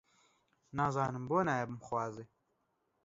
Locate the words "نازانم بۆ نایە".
0.77-1.65